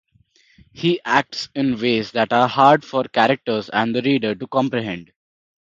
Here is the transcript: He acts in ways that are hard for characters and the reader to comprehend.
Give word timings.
He 0.73 0.99
acts 1.05 1.49
in 1.53 1.79
ways 1.79 2.13
that 2.13 2.33
are 2.33 2.47
hard 2.47 2.83
for 2.83 3.03
characters 3.03 3.69
and 3.69 3.95
the 3.95 4.01
reader 4.01 4.33
to 4.33 4.47
comprehend. 4.47 5.11